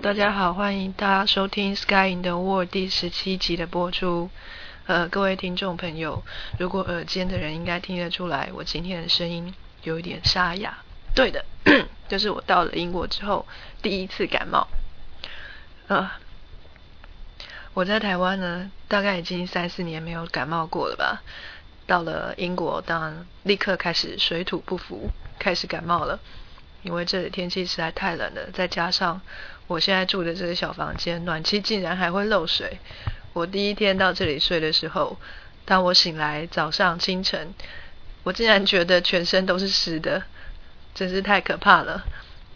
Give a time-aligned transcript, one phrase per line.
[0.00, 4.30] 大家好，欢迎大家收听《Sky in the World》第十七集的播出。
[4.86, 6.22] 呃，各位听众朋友，
[6.58, 10.78] 如果耳尖的人应该听得出来，我今天的声音有一点沙哑。
[11.14, 11.44] 对的，
[12.08, 13.46] 就是我到了英国之后
[13.82, 14.66] 第一次感冒。
[15.88, 16.10] 呃，
[17.74, 21.22] 我在台湾呢，大概已经三四年没有感冒过了吧。
[21.86, 26.18] 到了英国，当然立刻开始水土不服，开始感冒了。
[26.82, 29.20] 因为这里天气实在太冷了，再加上
[29.66, 32.78] 我现在住的这个小房间，暖气竟然还会漏水。
[33.32, 35.16] 我第一天到这里睡的时候，
[35.64, 37.54] 当我醒来早上清晨，
[38.24, 40.22] 我竟然觉得全身都是湿的，
[40.94, 42.04] 真是太可怕了。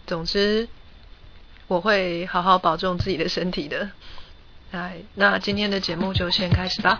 [0.06, 0.68] 总之，
[1.66, 3.90] 我会好好保重自己的身体的。
[4.72, 6.98] 哎，那今天的节目就先开始吧。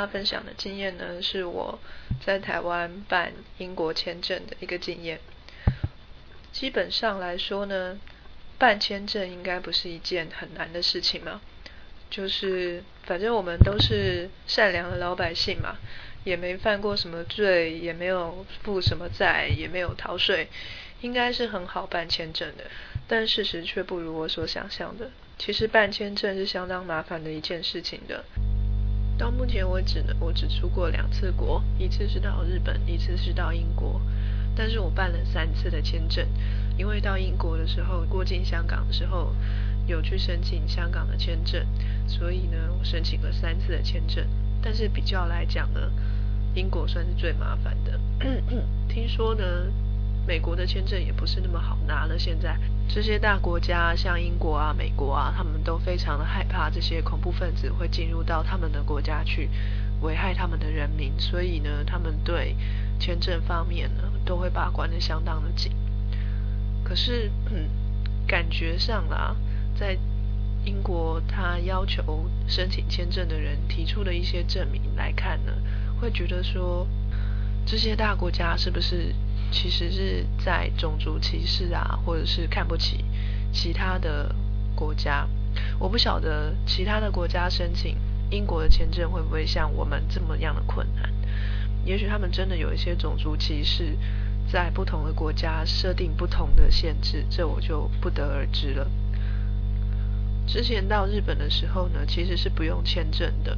[0.00, 1.78] 家分享的经验呢，是我
[2.24, 5.20] 在台湾办英国签证的一个经验。
[6.52, 7.98] 基本上来说呢，
[8.58, 11.40] 办签证应该不是一件很难的事情嘛。
[12.10, 15.76] 就是反正我们都是善良的老百姓嘛，
[16.24, 20.48] 也没犯过什么罪，也没有负什么债，也没有逃税，
[21.02, 22.64] 应该是很好办签证的。
[23.06, 25.10] 但事实却不如我所想象的。
[25.36, 28.24] 其实办签证是相当麻烦的一件事情的。
[29.18, 34.00] 到目前为止呢，我只出过两次国，一次是到日本，一次是到英国。
[34.54, 36.26] 但是我办了三次的签证，
[36.78, 39.34] 因为到英国的时候过境香港的时候
[39.86, 41.66] 有去申请香港的签证，
[42.06, 44.24] 所以呢我申请了三次的签证。
[44.62, 45.90] 但是比较来讲呢，
[46.54, 48.00] 英国算是最麻烦的。
[48.88, 49.44] 听说呢。
[50.26, 52.18] 美国的签证也不是那么好拿了。
[52.18, 52.54] 现在
[52.88, 59.50] 这些大国家，像英国啊、美国啊，他们都非常的害怕这些恐怖分子会进入到他们的国家去
[60.00, 62.56] 危害他们的人民，所以呢，他们对
[62.98, 65.70] 签证方面呢都会把关的相当的紧。
[66.82, 67.68] 可是，嗯，
[68.26, 69.36] 感觉上啦，
[69.74, 69.98] 在
[70.64, 75.52] 英国，他要求申请签证的人提出的一些证明来看呢，
[76.00, 76.88] 会觉得说
[77.66, 79.14] 这些大国家是不是？
[79.50, 83.04] 其实是在种族歧视啊，或者是看不起
[83.52, 84.34] 其他的
[84.74, 85.28] 国家。
[85.78, 87.96] 我不晓得其他的国家申请
[88.30, 91.12] 英国的签证会不会像我们这么样的困难。
[91.84, 93.96] 也许他们真的有一些种族歧视，
[94.50, 98.90] 在不同的国家设定不同的限制，这我就不得而知了。
[100.46, 103.56] 之前到日本的时候呢，其实是不用签证的。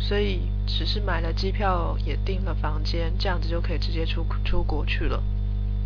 [0.00, 5.22] 所以只是买了机票，也订了房间，这样子就可以直接出出国去了。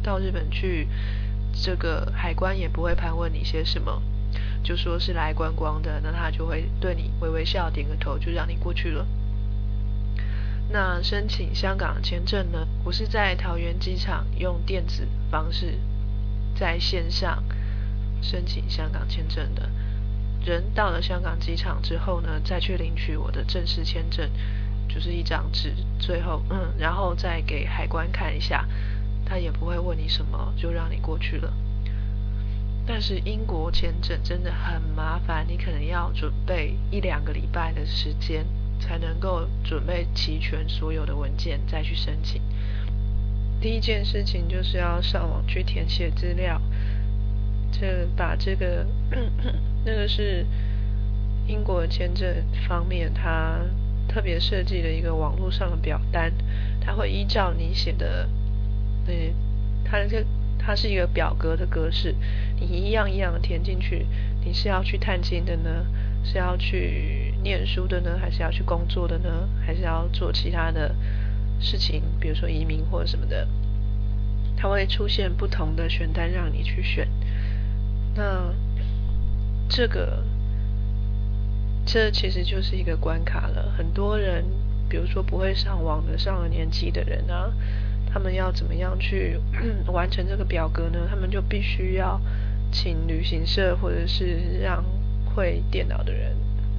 [0.03, 0.89] 到日本去，
[1.53, 4.01] 这个海关也不会盘问你些什么，
[4.63, 9.07] 就说是来观光的，那他就会对你微微笑，点个头，就让你过去了。
[10.71, 12.67] 那申请香港签证呢？
[12.85, 15.79] 我是在桃园机场用电子方式
[16.55, 17.45] 在线上
[18.23, 19.69] 申请香港签证的。
[20.45, 24.31] 人到了香港机场之后呢，再去领取我的正式签证，
[24.89, 25.75] 就是一张纸。
[25.99, 28.67] 最后，嗯，然后再给海关看一下，
[29.25, 31.53] 他也不会问你什么，就让你过去了。
[32.87, 38.47] 但是英国签证真的很麻烦，你可能要准备一两个礼拜的时间，
[38.79, 42.43] 才能够准备齐全所有的文件再去申请。
[43.61, 46.61] 第一件事情就是要上网去填写资料。
[47.77, 48.87] 这把这个
[49.85, 50.47] 那个是
[51.49, 52.33] 英国签证
[52.69, 53.59] 方面，它
[54.07, 56.33] 特别设计了一个网络上的表单，
[56.81, 58.29] 它会依照你写的，
[59.05, 59.35] 对，
[59.85, 60.25] 它这
[60.57, 62.15] 它是一个表格的格式，
[62.61, 64.07] 你一样一样的填进去。
[64.45, 65.85] 你是要去探亲的呢，
[66.23, 70.95] 是要去念书的呢，还是要去工作的呢，还是要做其他的
[71.59, 73.49] 事情，比如说移民或者什么的，
[74.57, 77.09] 它会出现不同的选单让你去选。
[78.17, 78.55] 那
[79.69, 80.23] 这个，
[81.85, 83.73] 这其实就是一个关卡了。
[83.77, 84.45] 很多人，
[84.89, 87.53] 比如说不会上网的上了年纪的人啊，
[88.13, 89.41] 他们要怎么样去
[89.93, 91.09] 完成这个表格呢？
[91.11, 92.21] 他们就必须要
[92.71, 94.85] 请旅行社或者是让
[95.35, 96.37] 会电脑的人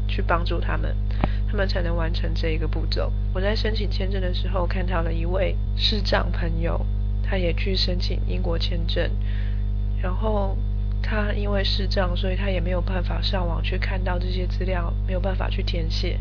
[0.07, 0.95] 去帮助他们，
[1.49, 3.11] 他们才能完成这一个步骤。
[3.33, 6.85] 我在申请签证的时候看到了一位视障朋友，
[7.21, 9.11] 他也去申请英国签证，
[10.01, 10.57] 然后。
[11.07, 16.19] 他因为视障，所以他也没有办法上网去看到这些资料，没有办法去填写。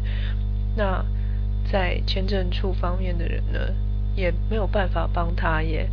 [0.76, 1.02] 那
[1.72, 3.58] 在签证处方面的人呢，
[4.14, 5.88] 也没有办法帮他，也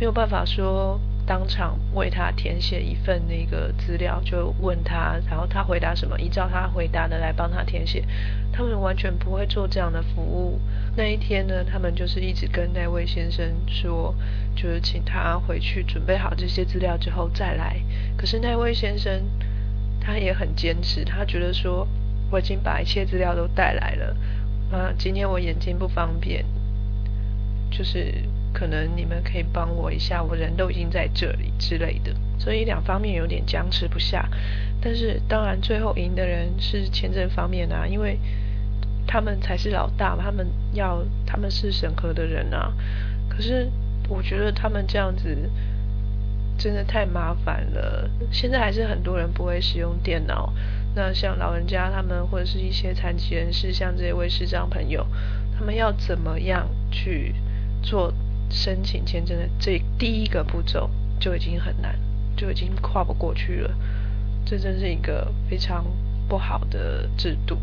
[0.00, 8.04] 没有办法说当场为他填写一份那个资料，就问他，然后他回答什么，依照他回答的来帮他填写。
[8.52, 10.60] 他们完全不会做这样的服务。
[10.96, 14.14] 那一天呢，他们就是一直跟那位先生说，
[14.56, 17.80] 就是请他回去准备好这些资料之后再来。
[18.16, 19.22] 可是那位先生
[20.00, 21.86] 他也很坚持，他觉得说
[22.30, 24.16] 我已经把一切资料都带来了，
[24.72, 26.44] 啊，今天我眼睛不方便，
[27.70, 28.12] 就是
[28.52, 32.14] 可能你们可以帮我一下，我人都已经在这里之类的。
[32.38, 34.28] 所以两方面有点僵持不下。
[34.80, 38.18] 但是当然最后赢的人是签证方面啊，因为。
[39.06, 42.72] 他们才是老大，他们要他们是审核的人啊。
[43.28, 43.68] 可是
[44.08, 45.36] 我觉得他们这样子
[46.56, 48.08] 真的太麻烦了。
[48.30, 50.52] 现在还是很多人不会使用电脑。
[50.94, 55.04] 那像老人家他们或者是一些残疾人士，像这位视障朋友，
[55.58, 57.34] 他们要怎么样去
[57.82, 58.14] 做
[58.50, 61.98] 申请签证的这第一个步骤就已经很难，
[62.36, 63.74] 就已经跨不过去了。
[64.44, 65.86] 这真是一个非常
[66.28, 67.56] 不好的制度。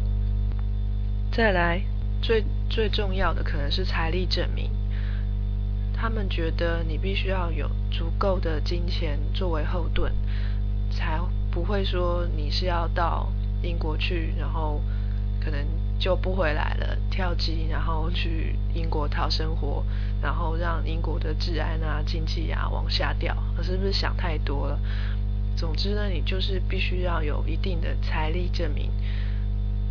[1.31, 1.81] 再来，
[2.21, 4.71] 最最重要的可能是财力证明。
[5.93, 10.11] 他们觉得你必须要有足够的金钱作为后盾，
[10.91, 11.19] 才
[11.51, 13.31] 不会说你是要到
[13.63, 14.81] 英国去，然后
[15.39, 15.59] 可能
[15.99, 19.83] 就不回来了，跳机然后去英国讨生活，
[20.21, 23.35] 然后让英国的治安啊、经济啊往下掉。
[23.63, 24.79] 是不是想太多了？
[25.55, 28.91] 总之呢，你就是必须要有一定的财力证明。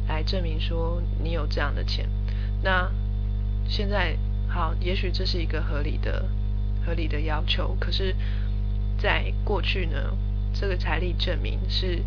[0.08, 2.08] 来证明说你有这样的钱，
[2.62, 2.88] 那
[3.66, 4.16] 现在
[4.48, 6.28] 好，也许这是一个合理的、
[6.86, 7.76] 合理的要求。
[7.80, 8.14] 可是，
[8.96, 10.16] 在过去呢，
[10.54, 12.04] 这个财力证明是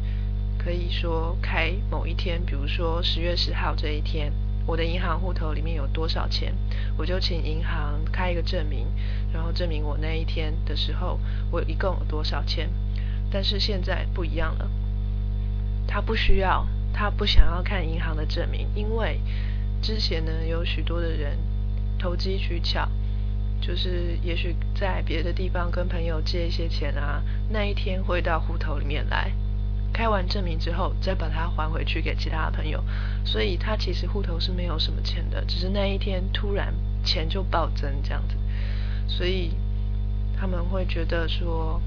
[0.59, 4.31] 可以说开某一天，比如说十月十号这一天，
[4.67, 6.53] 我的银行户头里面有多少钱，
[6.95, 8.85] 我就请银行开一个证明，
[9.33, 11.19] 然后证明我那一天的时候
[11.50, 12.69] 我一共有多少钱。
[13.31, 14.69] 但是现在不一样了，
[15.88, 16.67] 他不需要。
[16.91, 19.21] 他不想要看银行的证明，因为
[19.81, 21.38] 之前呢有许多的人
[21.97, 22.89] 投机取巧，
[23.62, 29.31] 就是也许在别的地方跟朋友借一些钱啊，那一天会到户头里面来，
[30.00, 32.81] 开完证明之后再把它还回去给其他的朋友，
[33.25, 36.74] 所以他其实户头是没有什么钱的，只是那一天突然
[37.04, 38.36] 钱就暴增这样子，
[39.07, 39.51] 所以
[40.40, 41.81] 他们会觉得说，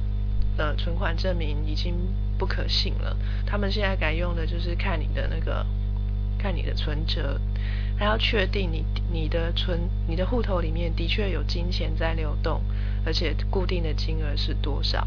[0.59, 1.95] 呃，存款证明已经。
[2.39, 3.17] 不可信了。
[3.47, 5.65] 他们现在改用的就是看你的那个，
[6.37, 7.41] 看你的存折，
[7.97, 9.79] 还要确定你你的存
[10.09, 12.61] 你的户头里面的确有金钱在流动，
[13.07, 15.07] 而且固定的金额是多少，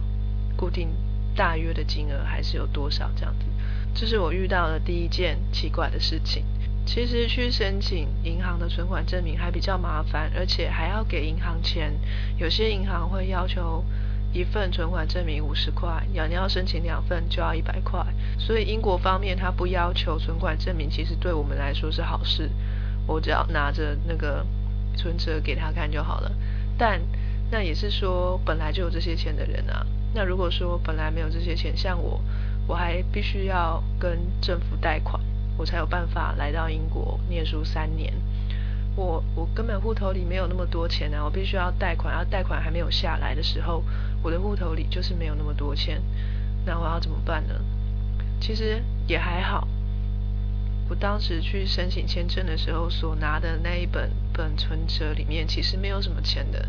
[0.56, 0.88] 固定
[1.36, 3.46] 大约的金额还是有多少这样子。
[3.94, 6.44] 这是我遇到的第一件奇怪的事情。
[6.86, 11.94] 其实去申请银行的存款证明还比较麻烦，而且还要给银行钱。
[12.38, 13.84] 有些银行会要求。
[14.34, 18.06] 一份存款证明五十块，要你要申请两份就要一百块。
[18.38, 22.52] 所以英国方面他不要求存款证明，其实对我们来说是好事。
[23.08, 24.46] 我只要拿着那个
[24.98, 26.30] 存折给他看就好了。
[26.78, 27.02] 但
[27.50, 29.88] 那也是说本来就有这些钱的人啊。
[30.16, 32.22] 那如果说本来没有这些钱，像我，
[32.68, 35.22] 我还必须要跟政府贷款，
[35.58, 38.14] 我才有办法来到英国念书三年。
[38.96, 43.84] 我我根本户头里没有那么多钱啊，我必须要贷款，然后贷款还没有下来的时候。
[44.24, 46.02] 我的户头里就是没有那么多钱，
[46.66, 47.54] 那我要怎么办呢？
[48.40, 49.68] 其实也还好，
[50.90, 56.66] 我当时去申请签证的时候所拿的那一本本存折里面其实没有什么钱的，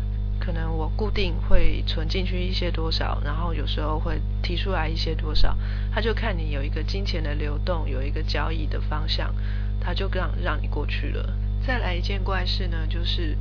[0.47, 5.53] 可能我固定会存进去一些多少，然后有时候会提出来一些多少，
[5.93, 9.35] 他就看你有一个金钱的流动，有一个交易的方向，
[9.81, 11.33] 他就让让你过去了。
[11.65, 13.37] 再来一件怪事呢，就是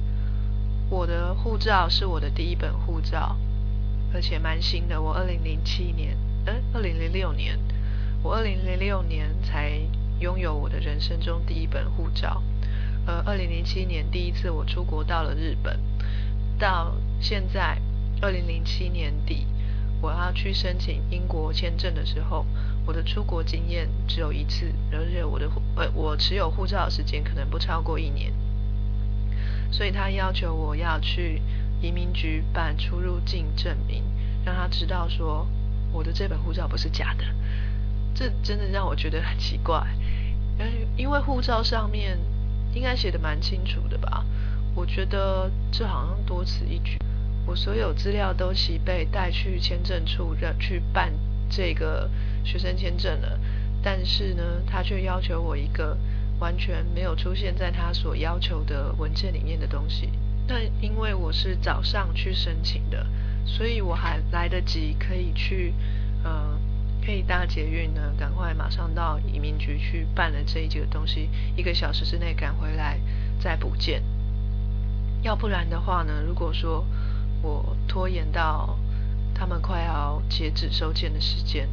[0.90, 3.36] 我的护照是我的第一本护照。
[4.12, 7.56] 而且蛮新的，我二零零七年，嗯，二零零六年，
[8.20, 9.78] 我二零零六年才
[10.18, 12.42] 拥有我的人生中第一本护照。
[13.06, 15.78] 呃，二零零七年第一次我出国到了日本，
[16.58, 17.78] 到现在
[18.20, 19.46] 二零零七年底，
[20.00, 22.46] 我要去申请英国签证的时候，
[22.84, 28.32] 我的出国经验只有一次，而且我的呃我持有护照的时间可能不超过一年，
[29.70, 31.42] 所以他要求我要去。
[31.78, 34.02] 移民局办出入境证明，
[34.46, 35.46] 让他知道说
[35.92, 37.24] 我的这本护照不是假的。
[38.14, 39.86] 这真的让我觉得很奇怪，
[40.96, 42.18] 因为护照上面
[42.72, 44.24] 应该写的蛮清楚的吧？
[44.76, 46.98] 我觉得这好像多此一举。
[47.46, 51.12] 我所有资料都齐备，带去签证处让去办
[51.48, 52.10] 这个
[52.44, 53.40] 学生签证了，
[53.82, 55.96] 但是呢，他却要求我一个
[56.38, 60.10] 完全没有出现在他所要求的文件里面的东西。
[60.46, 63.06] 那因为我是早上去申请的，
[63.46, 65.72] 所以我还来得及可以去，
[66.22, 66.58] 呃，
[67.04, 72.98] 可以搭捷运呢，赶快马上到移民局去办了这一节东西，一个小时之内赶回来
[73.38, 74.02] 再补件。
[75.26, 76.86] 要不然的话呢，如果说
[77.42, 78.78] 我拖延到
[79.34, 81.68] 他们快要截止收件的时间，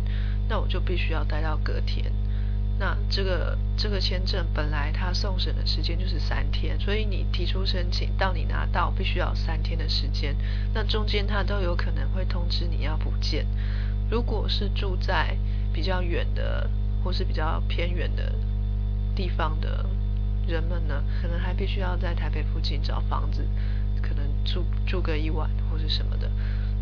[0.49, 2.11] 那我就必须要待到隔天。
[2.79, 10.35] 那这个这个签证本来它送审的时间就是三天，所以你提出申请到你拿到必须要三天的时间。
[10.73, 13.45] 那中间它都有可能会通知你要补件。
[14.09, 15.37] 如果是住在
[15.71, 16.67] 比较远的
[17.03, 18.33] 或是比较偏远的
[19.15, 19.85] 地方的
[20.47, 23.47] 人们呢，可能还必须要在台北附近找房子，
[24.01, 26.29] 可能住住个一晚或是什么的，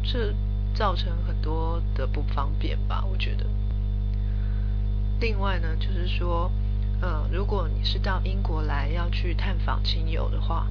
[0.03, 0.33] 这
[0.73, 3.03] 造成很多的不方便吧？
[3.05, 3.45] 我觉得。
[5.19, 6.51] 另外呢，就是说，
[7.01, 10.67] 嗯，如果你是到英国来要去探访亲友的话，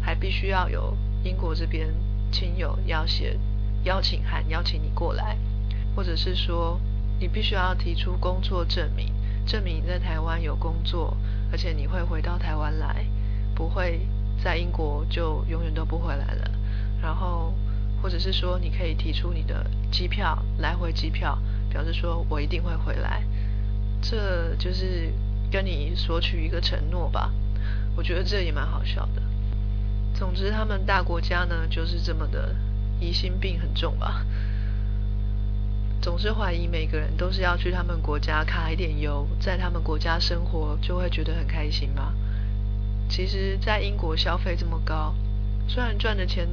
[0.00, 1.94] 还必须要有英国这边
[2.30, 3.38] 亲友要写
[3.84, 5.36] 邀请函邀请你过来，
[5.94, 6.80] 或者是说
[7.18, 9.12] 你必须要提出工作证明，
[9.46, 11.16] 证明你在台湾有工作，
[11.54, 13.06] 而且你会回到台湾来，
[13.54, 14.00] 不会
[14.42, 16.50] 在英国就永远都不回来了。
[17.00, 17.54] 然后，
[18.02, 21.38] 或者是说你可以提出你的机票来回机票，
[21.70, 23.22] 表示说我一定会回来。
[24.02, 25.12] 这就是
[25.48, 27.32] 跟你索取一个承诺吧，
[27.94, 29.22] 我觉得这也蛮好笑的。
[30.12, 32.52] 总之，他们大国家呢就是这么的
[32.98, 34.26] 疑心病很重吧，
[36.04, 42.12] 总是怀疑每个人都是要去他们国家卡一点油，在他们国家生活就会觉得很开心吧。
[43.08, 45.14] 其实，在英国消费这么高，
[45.66, 46.46] 虽然赚的钱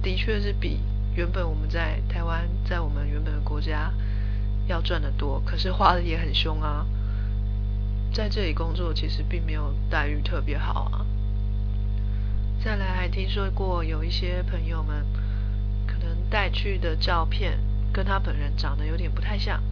[0.00, 0.78] 的确是比
[1.16, 3.92] 原本我们在台湾在我们原本的国家。
[4.68, 6.86] 要赚的多，可是花的也很凶啊！
[8.12, 11.06] 在这里工作其实并没有待遇特别好啊。
[12.62, 15.04] 再来还听说过有一些朋友们，
[15.84, 17.58] 可能带去的照片
[17.94, 19.62] 跟他本人长得有点不太像，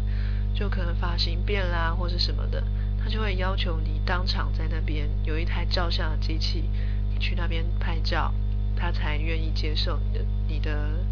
[0.55, 2.63] 就可能发型变啦或是什么的，
[3.03, 6.71] 他就会要求你当场在那边有一台照相的机器，
[7.13, 8.33] 你去那边拍照，
[8.77, 11.05] 他才愿意接受你的你的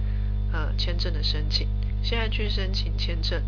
[0.52, 1.66] 呃签证的申请。
[2.00, 3.42] 现在去申请签证，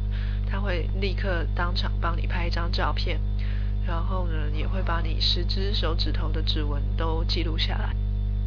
[0.45, 3.21] 他会立刻当场帮你拍一张照片，
[3.87, 7.95] 然后呢，也会把你十只手指头的指纹都记录下来。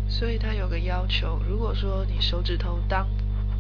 [0.08, 3.08] 所以他有个要求，如果说你手指头当，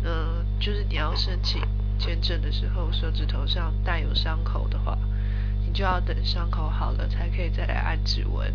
[0.04, 1.62] 嗯，就是你要申请
[1.98, 4.98] 签证的时候，手指头上带有伤口的话，
[5.66, 8.54] 你就要等伤口好了才可以再来按指纹，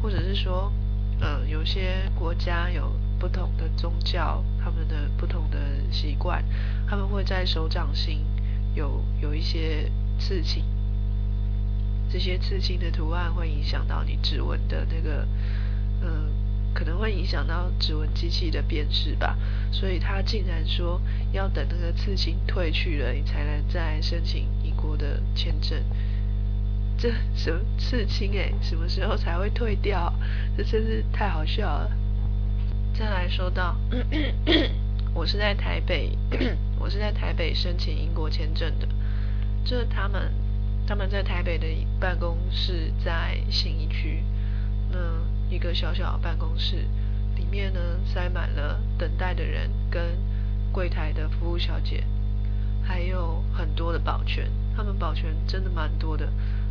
[0.00, 0.72] 或者是说，
[1.20, 2.92] 嗯，有些国家有。
[3.22, 5.56] 不同的宗教，他们的不同的
[5.92, 6.44] 习惯，
[6.88, 8.26] 他们会在手掌心
[8.74, 10.64] 有有一些刺青，
[12.10, 15.24] 这些刺青的图案会影响到你指纹的那个，
[16.00, 16.32] 嗯，
[16.74, 19.36] 可能会影响到指纹机器的辨识吧。
[19.70, 21.00] 所以他竟然说
[21.32, 25.82] 要等那个刺青退去了，你才能再申请英国的签证。
[26.98, 30.12] 这什么刺青诶，什么时候才会退掉？
[30.56, 31.90] 这真是太好笑了。
[32.94, 33.76] 再来说到，
[35.14, 36.16] 我是在台北，
[36.78, 38.86] 我是在台北申请英国签证的。
[39.64, 40.32] 这他们
[40.86, 41.66] 他们在台北的
[41.98, 44.22] 办公室在信义区，
[44.90, 44.98] 那
[45.52, 46.76] 一个小小的办公室
[47.36, 50.02] 里面呢，塞满了等待的人跟
[50.72, 52.04] 柜台的服务小姐，
[52.82, 54.50] 还有很多的保全。
[54.74, 56.26] 他们保全真的蛮多的，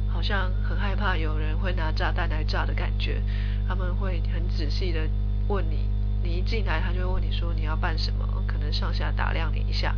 [0.07, 3.21] 好像很害怕有人会拿炸弹来炸的感觉。
[3.67, 5.07] 他们会很仔细的
[5.47, 5.87] 问你。
[6.23, 9.95] 你一进来，他就问你说你要办什么，可能上下打量你一下，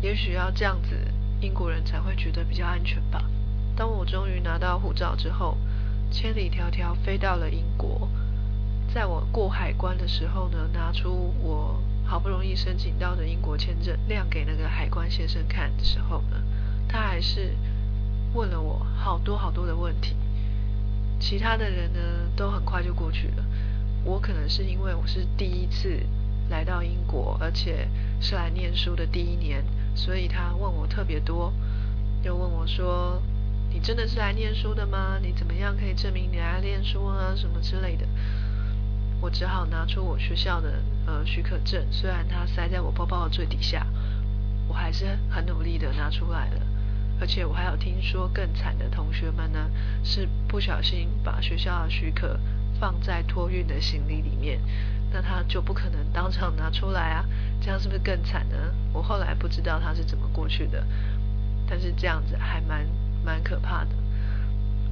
[0.00, 0.96] 也许要这样子，
[1.40, 3.24] 英国人才会觉得比较安全吧。
[3.76, 5.56] 当我终于拿到护照之后，
[6.10, 8.08] 千里迢迢飞到了英国，
[8.92, 16.42] 在我过海关的时候呢，拿出我好不容易申请到的英国签证，亮给那个海关先生看的时候呢，
[16.88, 17.54] 他还是
[18.32, 20.14] 问了我好多好多的问题，
[21.18, 22.00] 其他的人呢
[22.34, 23.44] 都很快就过去了。
[24.04, 26.00] 我可能是因为我是第一次
[26.48, 27.88] 来到英国，而且
[28.20, 31.52] 是来念书的第一年，所以他问我特别多，
[32.22, 33.20] 又问我说
[33.76, 35.18] ：“你真的是来念书的吗？
[35.20, 37.34] 你怎么样可以证明你来念书啊？
[37.36, 38.06] 什么之类的。”
[39.20, 43.86] 我只好拿出我学校的呃许可证，虽然它塞在我包包的最底下，
[44.66, 46.62] 我还是很努力的拿出来了。
[47.20, 49.70] 而且我还有听说更惨的同学们呢，
[50.02, 52.40] 是不小心把学校的许可。
[52.78, 54.60] 放在托运的行李里面，
[55.10, 57.24] 那他就不可能当场拿出来啊，
[57.58, 58.56] 这样是不是更惨呢？
[58.92, 60.86] 我后来不知道他是怎么过去的，
[61.66, 62.86] 但是这样子还蛮
[63.26, 63.90] 蛮可怕的。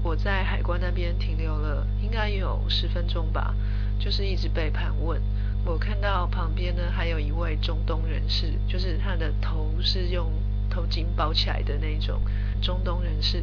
[0.02, 3.54] 我在海关那边停留了应该有十分钟吧，
[4.00, 5.22] 就是一直被盘问，
[5.64, 10.30] 我看到旁边呢还有一位中东人士，就是他的头是用
[10.68, 12.20] 头巾包起来的那种
[12.60, 13.42] 中东人士，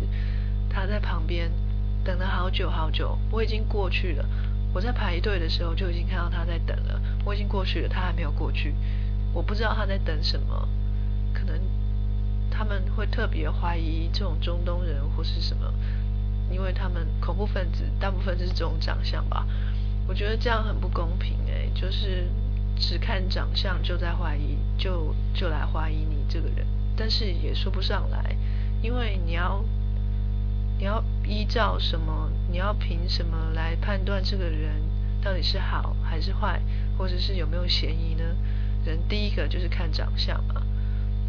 [0.70, 1.50] 他在旁边
[2.04, 4.26] 等了好久好久，我已经过去了。
[4.74, 8.76] 我在排队的时候就已经看到他在等了，我已经过去了，他还没有过去。
[9.34, 10.68] 我不知道他在等什么，
[12.62, 15.74] 他们会特别怀疑这种中东人或是什么，
[16.52, 19.48] 因为他们恐怖分子大部分是这种长相吧。
[20.08, 22.30] 我觉得这样很不公平诶，就是
[22.78, 26.64] 只看长相就在怀疑，就就来怀疑你这个人，
[26.96, 28.38] 但是也说不上来，
[28.84, 29.66] 因为你要
[30.78, 34.84] 你要依照什么，你要凭什么来判断这个人
[35.20, 36.62] 到底是好还是坏，
[36.96, 38.24] 或者是有没有嫌疑呢？
[38.86, 40.62] 人第一个就是看长相嘛，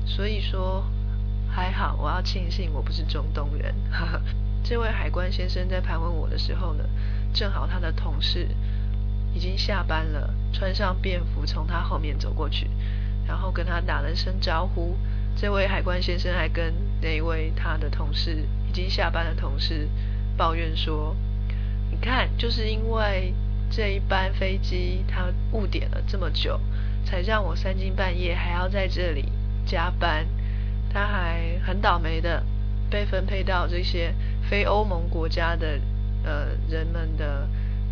[0.04, 0.84] 所以说
[1.54, 3.75] 还好，我要庆幸我不是中东人。
[4.64, 6.85] 这位海关先生在盘问我的时候呢，
[7.35, 8.49] 正好他的同事
[9.35, 12.71] 已经下班了，穿上便服从他后面走过去，
[13.26, 14.97] 然后跟他打了声招呼。
[15.37, 19.88] 这位海关先生还跟那一位他的同事已经下班的同事
[20.37, 21.14] 抱怨说
[21.92, 23.35] ：“你看，就是因为
[23.71, 26.59] 这一班飞机他误点了这么久。”
[27.04, 29.25] 才让我三更半夜还要在这里
[29.66, 30.25] 加班，
[30.92, 32.42] 他还很倒霉的
[32.90, 34.14] 被分配到这些
[34.49, 35.80] 非欧盟国家的
[36.25, 37.49] 呃人们的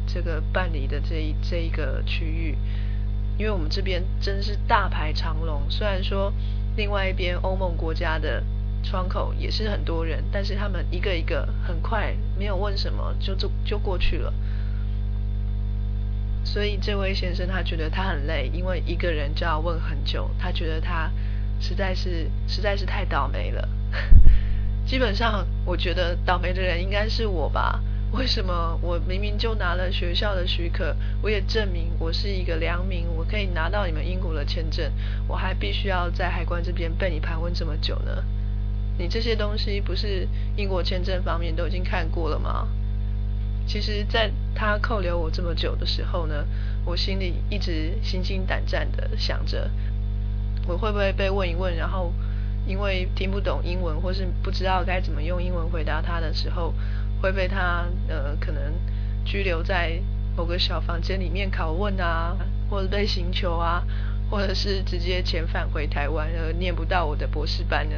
[0.07, 2.57] 这个办理的这一这一个区域，
[3.39, 5.63] 因为我们这边真是大排长龙。
[5.71, 6.33] 虽然说
[6.77, 8.43] 另外一边欧盟国家的
[8.83, 14.33] 窗口也是很多人，但是他们一个一个很快没有问什么就就就过去了。
[16.43, 21.11] 所以这位先生他觉得他很累，因为一个人就要问很久，他觉得他
[21.61, 23.69] 实在是实在是太倒霉了。
[24.87, 27.81] 基本上，我觉得倒霉的人应该是我吧？
[28.13, 34.91] 为什么我明明就拿了学校的许可，我也证明我是一个良民，我可以拿到你们英国的签证，
[35.29, 38.25] 我还必须要在海关这边被你盘问这么久呢？
[38.99, 42.67] 你这些东西不是英国签证方面都已经看过了吗？
[43.65, 46.45] 其实，在他扣留我这么久的时候呢，
[46.85, 49.71] 我心里一直心惊胆战的想着，
[50.71, 52.13] 我会不会被问一问，然后
[52.65, 56.73] 因为听不懂英文或是不知道该怎么用英文回答他的时候，
[57.21, 58.73] 会被他呃可能
[59.25, 60.01] 拘留在
[60.37, 62.37] 某个小房间里面拷问啊，
[62.71, 63.83] 或者被刑求啊，
[64.31, 67.97] 或者是直接遣返回台湾而念不到我的博士班呢？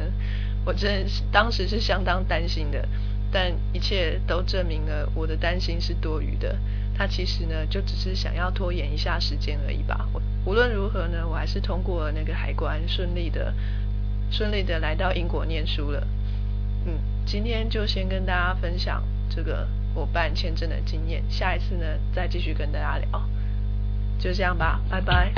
[0.65, 2.87] 我真的是当时是相当担心的。
[3.31, 6.55] 但一切都证明了我的担心是多余的。
[6.95, 10.07] 他其实呢，就只是想要拖延一下时间而已吧。
[10.45, 13.53] 无论如何呢，我还是通过了那个海关，顺利的、
[14.29, 16.05] 顺利的来到英国念书了。
[16.85, 21.23] 嗯，今天就先跟大家分享这个我办签证的经验。
[21.29, 23.29] 下一次呢，再继续跟大家聊。
[24.19, 25.33] 就这样吧，拜拜。